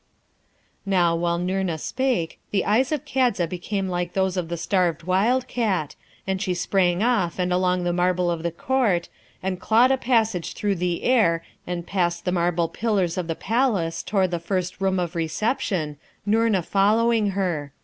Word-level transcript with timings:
Now, 0.83 1.15
while 1.15 1.37
Noorna 1.37 1.77
spake, 1.79 2.39
the 2.49 2.65
eyes 2.65 2.91
of 2.91 3.05
Kadza 3.05 3.47
became 3.47 3.87
like 3.87 4.13
those 4.13 4.35
of 4.35 4.49
the 4.49 4.57
starved 4.57 5.03
wild 5.03 5.47
cat, 5.47 5.95
and 6.25 6.41
she 6.41 6.55
sprang 6.55 7.03
off 7.03 7.37
and 7.37 7.53
along 7.53 7.83
the 7.83 7.93
marble 7.93 8.31
of 8.31 8.41
the 8.41 8.49
Court, 8.51 9.09
and 9.43 9.61
clawed 9.61 9.91
a 9.91 9.97
passage 9.97 10.55
through 10.55 10.77
the 10.77 11.03
air 11.03 11.43
and 11.67 11.85
past 11.85 12.25
the 12.25 12.31
marble 12.31 12.67
pillars 12.67 13.15
of 13.15 13.27
the 13.27 13.35
palace 13.35 14.01
toward 14.01 14.31
the 14.31 14.39
first 14.39 14.81
room 14.81 14.99
of 14.99 15.13
reception, 15.13 15.97
Noorna 16.25 16.63
following 16.63 17.29
her. 17.37 17.71